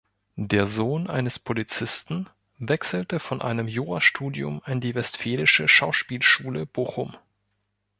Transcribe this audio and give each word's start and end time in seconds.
Der 0.35 0.65
Sohn 0.65 1.05
eines 1.07 1.37
Polizisten 1.37 2.27
wechselte 2.57 3.19
von 3.19 3.39
einem 3.43 3.67
Jurastudium 3.67 4.59
an 4.63 4.81
die 4.81 4.95
Westfälische 4.95 5.67
Schauspielschule 5.67 6.65
Bochum. 6.65 7.15